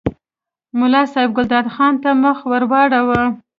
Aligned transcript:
ملا 0.79 1.01
صاحب 1.13 1.29
ګلداد 1.37 1.65
خان 1.75 1.93
ته 2.03 2.09
مخ 2.23 2.37
ور 2.49 2.63
واړاوه. 2.71 3.21